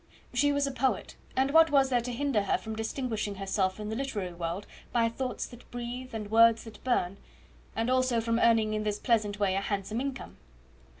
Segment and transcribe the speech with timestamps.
[0.33, 3.89] She was a poet; and what was there to hinder her from distinguishing herself in
[3.89, 7.17] the literary world by thoughts that breathe and words that burn;
[7.75, 10.37] and also from earning in this pleasant way a handsome income.